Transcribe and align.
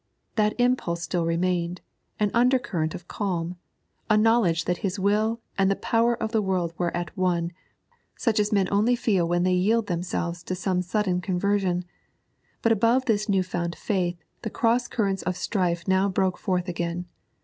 That 0.35 0.59
impulse 0.59 1.03
still 1.03 1.25
remained, 1.27 1.81
an 2.19 2.31
under 2.33 2.57
current 2.57 2.95
of 2.95 3.07
calm, 3.07 3.57
a 4.09 4.17
knowledge 4.17 4.65
that 4.65 4.77
his 4.77 4.97
will 4.97 5.41
and 5.59 5.69
the 5.69 5.75
power 5.75 6.15
of 6.15 6.31
the 6.31 6.41
world 6.41 6.73
were 6.75 6.89
at 6.97 7.15
one, 7.15 7.51
such 8.17 8.39
as 8.39 8.51
men 8.51 8.67
only 8.71 8.95
feel 8.95 9.27
when 9.27 9.43
they 9.43 9.53
yield 9.53 9.85
themselves 9.85 10.41
to 10.45 10.55
some 10.55 10.81
sudden 10.81 11.21
conversion; 11.21 11.85
but 12.63 12.71
above 12.71 13.05
this 13.05 13.29
new 13.29 13.43
found 13.43 13.75
faith 13.75 14.17
the 14.41 14.49
cross 14.49 14.87
currents 14.87 15.21
of 15.21 15.37
strife 15.37 15.87
now 15.87 16.09
broke 16.09 16.39
forth 16.39 16.67
again. 16.67 17.05